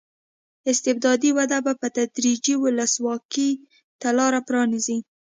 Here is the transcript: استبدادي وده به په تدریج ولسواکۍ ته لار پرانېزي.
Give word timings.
استبدادي 0.71 1.29
وده 1.37 1.57
به 1.65 1.73
په 1.81 1.87
تدریج 1.97 2.45
ولسواکۍ 2.63 3.51
ته 4.01 4.07
لار 4.17 4.33
پرانېزي. 4.47 4.97